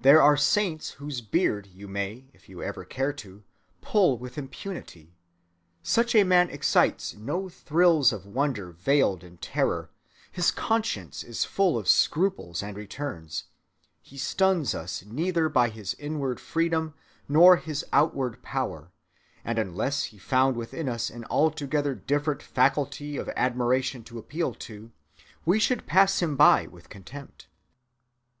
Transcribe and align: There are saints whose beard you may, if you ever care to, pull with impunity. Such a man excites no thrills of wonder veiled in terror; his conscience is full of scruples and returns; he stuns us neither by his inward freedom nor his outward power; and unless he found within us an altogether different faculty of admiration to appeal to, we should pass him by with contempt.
There 0.00 0.20
are 0.20 0.36
saints 0.36 0.94
whose 0.98 1.20
beard 1.20 1.68
you 1.68 1.86
may, 1.86 2.24
if 2.34 2.48
you 2.48 2.60
ever 2.60 2.84
care 2.84 3.12
to, 3.12 3.44
pull 3.80 4.18
with 4.18 4.36
impunity. 4.36 5.14
Such 5.80 6.12
a 6.16 6.24
man 6.24 6.50
excites 6.50 7.14
no 7.14 7.48
thrills 7.48 8.12
of 8.12 8.26
wonder 8.26 8.72
veiled 8.72 9.22
in 9.22 9.36
terror; 9.36 9.90
his 10.32 10.50
conscience 10.50 11.22
is 11.22 11.44
full 11.44 11.78
of 11.78 11.86
scruples 11.86 12.64
and 12.64 12.76
returns; 12.76 13.44
he 14.02 14.18
stuns 14.18 14.74
us 14.74 15.04
neither 15.04 15.48
by 15.48 15.68
his 15.68 15.94
inward 16.00 16.40
freedom 16.40 16.94
nor 17.28 17.54
his 17.56 17.84
outward 17.92 18.42
power; 18.42 18.90
and 19.44 19.56
unless 19.56 20.06
he 20.06 20.18
found 20.18 20.56
within 20.56 20.88
us 20.88 21.10
an 21.10 21.24
altogether 21.30 21.94
different 21.94 22.42
faculty 22.42 23.16
of 23.16 23.30
admiration 23.36 24.02
to 24.02 24.18
appeal 24.18 24.52
to, 24.52 24.90
we 25.44 25.60
should 25.60 25.86
pass 25.86 26.20
him 26.20 26.34
by 26.34 26.66
with 26.66 26.88
contempt. 26.88 27.46